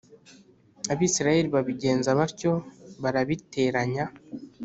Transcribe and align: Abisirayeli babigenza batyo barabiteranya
Abisirayeli 0.93 1.49
babigenza 1.55 2.09
batyo 2.19 2.51
barabiteranya 3.03 4.05